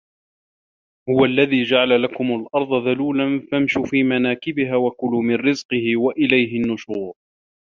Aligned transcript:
هُوَ 1.09 1.25
الَّذي 1.25 1.63
جَعَلَ 1.63 2.03
لَكُمُ 2.03 2.25
الأَرضَ 2.39 2.87
ذَلولًا 2.87 3.39
فَامشوا 3.51 3.85
في 3.85 4.03
مَناكِبِها 4.03 4.75
وَكُلوا 4.75 5.21
مِن 5.21 5.35
رِزقِهِ 5.35 5.97
وَإِلَيهِ 5.97 6.63
النُّشورُ 6.63 7.13